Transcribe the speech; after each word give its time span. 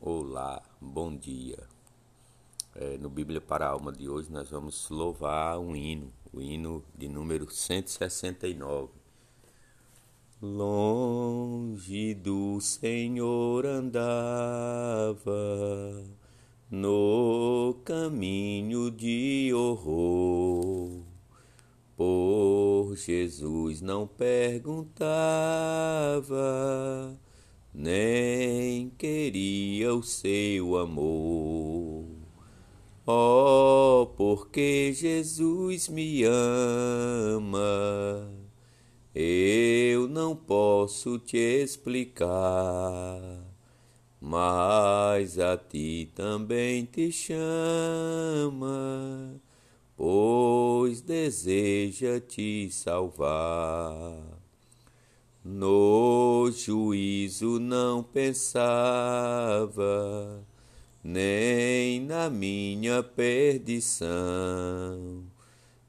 Olá, 0.00 0.62
bom 0.80 1.12
dia. 1.16 1.58
É, 2.72 2.96
no 2.98 3.10
Bíblia 3.10 3.40
para 3.40 3.66
a 3.66 3.70
Alma 3.70 3.90
de 3.90 4.08
hoje 4.08 4.30
nós 4.30 4.48
vamos 4.48 4.88
louvar 4.90 5.58
um 5.58 5.74
hino, 5.74 6.12
o 6.32 6.40
hino 6.40 6.84
de 6.96 7.08
número 7.08 7.50
169. 7.50 8.92
Longe 10.40 12.14
do 12.14 12.60
Senhor 12.60 13.66
andava 13.66 15.24
no 16.70 17.74
caminho 17.84 18.92
de 18.92 19.52
horror. 19.52 21.02
Por 21.96 22.94
Jesus 22.94 23.80
não 23.80 24.06
perguntava 24.06 25.18
nem 27.78 28.90
queria 28.98 29.94
o 29.94 30.02
seu 30.02 30.76
amor. 30.76 32.06
Oh, 33.06 34.10
porque 34.16 34.92
Jesus 34.92 35.88
me 35.88 36.24
ama, 36.24 37.54
eu 39.14 40.08
não 40.08 40.34
posso 40.34 41.20
te 41.20 41.38
explicar, 41.38 43.20
mas 44.20 45.38
a 45.38 45.56
ti 45.56 46.10
também 46.16 46.84
te 46.84 47.12
chama, 47.12 47.40
pois 49.96 51.00
deseja 51.00 52.18
te 52.18 52.68
salvar. 52.72 54.37
No 55.50 56.50
juízo 56.52 57.58
não 57.58 58.02
pensava, 58.02 58.54
nem 61.02 62.02
na 62.02 62.28
minha 62.28 63.02
perdição, 63.02 64.06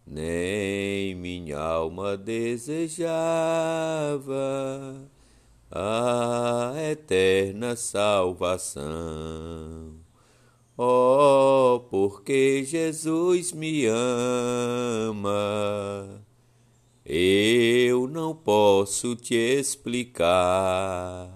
nem 0.08 1.14
minha 1.14 1.60
alma 1.60 2.16
desejava 2.16 2.96
a 5.70 6.72
eterna 6.92 7.76
salvação. 7.76 8.88
Oh, 10.78 11.82
porque 11.90 12.64
Jesus 12.64 13.52
me 13.52 13.86
ama 13.88 15.30
eu 17.12 17.49
não 18.10 18.36
posso 18.36 19.16
te 19.16 19.36
explicar, 19.36 21.30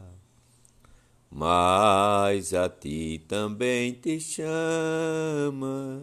mas 1.29 2.53
a 2.53 2.67
ti 2.67 3.23
também 3.27 3.93
te 3.93 4.19
chama, 4.19 6.01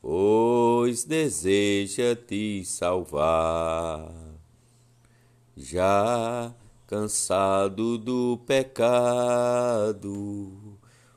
pois 0.00 1.04
deseja 1.04 2.14
te 2.14 2.64
salvar. 2.64 4.14
Já 5.56 6.54
cansado 6.86 7.98
do 7.98 8.38
pecado, 8.46 9.98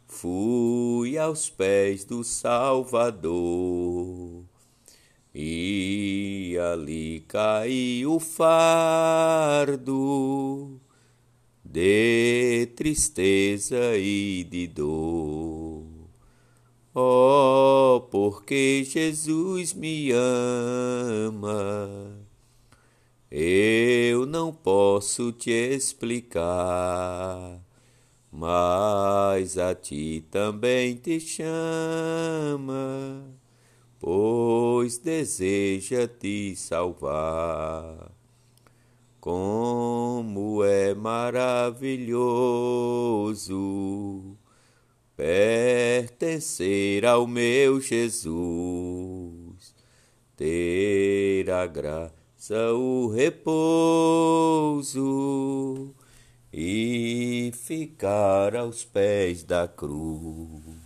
fui 0.07 1.17
aos 1.17 1.47
pés 1.49 2.03
do 2.03 2.23
Salvador 2.23 4.01
e 5.33 6.57
ali 6.73 7.23
caiu 7.27 8.15
o 8.15 8.19
fardo 8.19 9.71
de 11.63 12.67
tristeza 12.75 13.97
e 13.97 14.43
de 14.43 14.67
dor. 14.67 15.85
Oh, 16.93 18.05
porque 18.11 18.83
Jesus 18.83 19.73
me 19.73 20.11
ama, 20.11 22.19
eu 23.31 24.25
não 24.25 24.51
posso 24.51 25.31
te 25.31 25.51
explicar, 25.51 27.61
mas 28.29 29.57
a 29.57 29.73
ti 29.73 30.25
também 30.29 30.95
te 30.95 31.17
chama 31.21 33.23
pois 34.81 34.97
deseja 34.97 36.07
te 36.07 36.55
salvar. 36.55 38.11
Como 39.19 40.63
é 40.63 40.95
maravilhoso 40.95 42.15
pertencer 45.15 47.05
ao 47.05 47.27
meu 47.27 47.79
Jesus, 47.79 48.31
ter 50.35 51.51
a 51.51 51.67
graça, 51.67 52.73
o 52.73 53.07
repouso 53.09 53.53
e 56.51 57.51
ficar 57.53 58.55
aos 58.55 58.83
pés 58.83 59.43
da 59.43 59.67
cruz. 59.67 60.81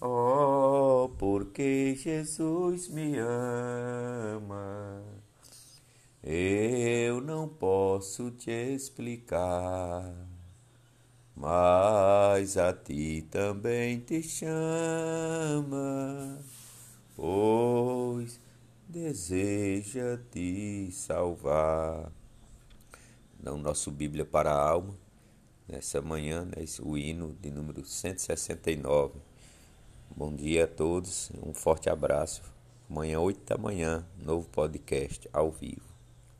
Oh, 0.00 0.73
porque 1.08 1.94
Jesus 1.96 2.88
me 2.88 3.16
ama, 3.18 5.02
eu 6.22 7.20
não 7.20 7.48
posso 7.48 8.30
te 8.30 8.50
explicar, 8.50 10.14
mas 11.34 12.56
a 12.56 12.72
ti 12.72 13.26
também 13.30 14.00
te 14.00 14.22
chama, 14.22 15.74
pois 17.14 18.40
deseja 18.88 20.18
te 20.30 20.90
salvar. 20.92 22.12
Não, 23.42 23.58
nosso 23.58 23.90
Bíblia 23.90 24.24
para 24.24 24.50
a 24.52 24.70
alma, 24.70 24.96
nessa 25.68 26.00
manhã, 26.00 26.44
né, 26.44 26.64
o 26.82 26.96
hino 26.96 27.36
de 27.40 27.50
número 27.50 27.84
169. 27.84 29.33
Bom 30.10 30.34
dia 30.34 30.64
a 30.64 30.66
todos, 30.66 31.30
um 31.44 31.54
forte 31.54 31.88
abraço. 31.88 32.42
Amanhã, 32.88 33.20
8 33.20 33.44
da 33.46 33.56
manhã, 33.56 34.04
novo 34.16 34.48
podcast 34.48 35.28
ao 35.32 35.50
vivo. 35.50 35.93